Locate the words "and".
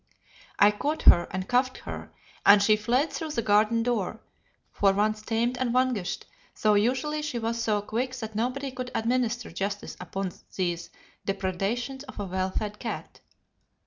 1.29-1.47, 2.43-2.63, 5.59-5.71